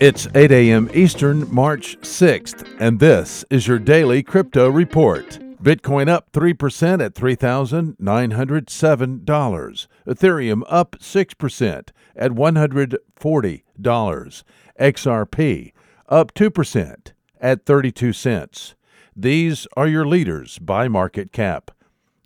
[0.00, 0.88] It's 8 a.m.
[0.94, 5.40] Eastern, March 6th, and this is your daily crypto report.
[5.60, 9.86] Bitcoin up 3% at $3,907.
[10.06, 14.42] Ethereum up 6% at $140.
[14.80, 15.72] XRP
[16.08, 18.76] up 2% at 32 cents.
[19.16, 21.72] These are your leaders by market cap.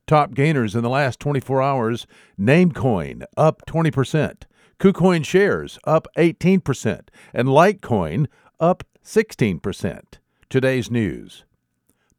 [0.06, 2.06] Top gainers in the last 24 hours
[2.38, 4.42] Namecoin up 20%.
[4.82, 8.26] KuCoin shares up 18%, and Litecoin
[8.58, 10.02] up 16%.
[10.50, 11.44] Today's news.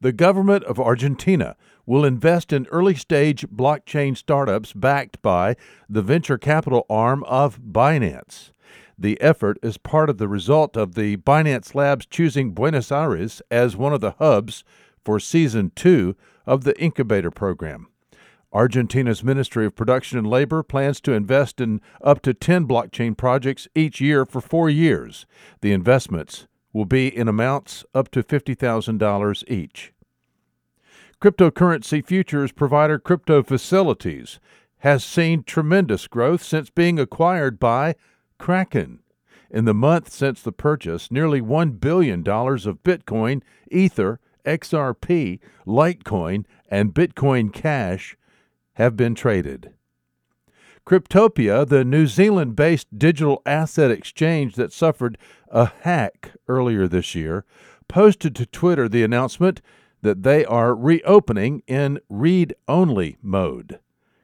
[0.00, 5.56] The government of Argentina will invest in early stage blockchain startups backed by
[5.90, 8.52] the venture capital arm of Binance.
[8.98, 13.76] The effort is part of the result of the Binance Labs choosing Buenos Aires as
[13.76, 14.64] one of the hubs
[15.04, 17.88] for season two of the incubator program.
[18.54, 23.66] Argentina's Ministry of Production and Labor plans to invest in up to 10 blockchain projects
[23.74, 25.26] each year for four years.
[25.60, 29.92] The investments will be in amounts up to $50,000 each.
[31.20, 34.38] Cryptocurrency futures provider Crypto Facilities
[34.78, 37.96] has seen tremendous growth since being acquired by
[38.38, 39.00] Kraken.
[39.50, 46.92] In the month since the purchase, nearly $1 billion of Bitcoin, Ether, XRP, Litecoin, and
[46.92, 48.16] Bitcoin Cash
[48.74, 49.72] have been traded.
[50.86, 55.16] Cryptopia, the New Zealand based digital asset exchange that suffered
[55.48, 57.44] a hack earlier this year,
[57.88, 59.62] posted to Twitter the announcement
[60.02, 63.78] that they are reopening in read only mode.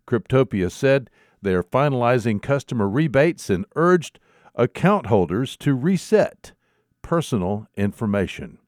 [0.06, 1.08] Cryptopia said
[1.40, 4.18] they are finalizing customer rebates and urged
[4.54, 6.52] account holders to reset
[7.00, 8.58] personal information.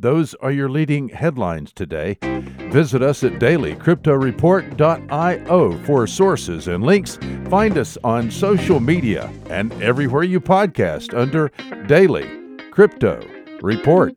[0.00, 2.16] Those are your leading headlines today.
[2.72, 7.18] Visit us at dailycryptoreport.io for sources and links.
[7.50, 11.52] Find us on social media and everywhere you podcast under
[11.86, 12.26] Daily
[12.70, 13.22] Crypto
[13.60, 14.14] Report.